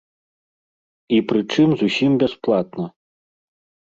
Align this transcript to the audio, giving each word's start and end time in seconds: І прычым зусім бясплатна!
І 1.17 1.19
прычым 1.31 1.69
зусім 1.81 2.11
бясплатна! 2.23 2.85